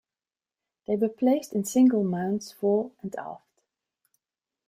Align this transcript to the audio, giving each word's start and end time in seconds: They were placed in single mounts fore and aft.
They 0.87 0.95
were 0.95 1.09
placed 1.09 1.53
in 1.53 1.63
single 1.63 2.03
mounts 2.03 2.51
fore 2.51 2.89
and 3.03 3.15
aft. 3.17 3.43